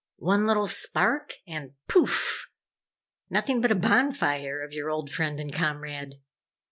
[0.17, 2.49] One little spark and pouff!
[3.29, 6.15] Nothing but a bonfire of your old friend and comrade!"